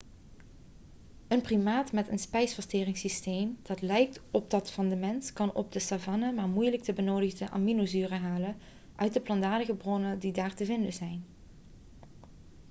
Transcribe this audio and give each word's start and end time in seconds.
een 1.27 1.41
primaat 1.41 1.91
met 1.91 2.07
een 2.09 2.19
spijsverteringssysteem 2.19 3.57
dat 3.61 3.81
lijkt 3.81 4.19
op 4.31 4.49
dat 4.49 4.71
van 4.71 4.89
de 4.89 4.95
mens 4.95 5.33
kan 5.33 5.53
op 5.53 5.71
de 5.71 5.79
savanne 5.79 6.31
maar 6.31 6.47
moeilijk 6.47 6.83
de 6.85 6.93
benodigde 6.93 7.49
aminozuren 7.49 8.19
halen 8.21 8.55
uit 8.95 9.13
de 9.13 9.21
plantaardige 9.21 9.75
bronnen 9.75 10.19
die 10.19 10.31
daar 10.31 10.53
te 10.53 10.65
vinden 10.65 10.93
zijn 10.93 11.25